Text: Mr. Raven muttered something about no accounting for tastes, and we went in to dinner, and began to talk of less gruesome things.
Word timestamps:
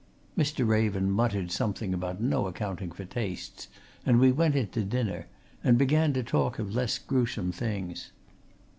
Mr. 0.35 0.67
Raven 0.67 1.11
muttered 1.11 1.51
something 1.51 1.93
about 1.93 2.19
no 2.19 2.47
accounting 2.47 2.91
for 2.91 3.05
tastes, 3.05 3.67
and 4.03 4.19
we 4.19 4.31
went 4.31 4.55
in 4.55 4.69
to 4.69 4.83
dinner, 4.83 5.27
and 5.63 5.77
began 5.77 6.11
to 6.13 6.23
talk 6.23 6.57
of 6.57 6.73
less 6.73 6.97
gruesome 6.97 7.51
things. 7.51 8.09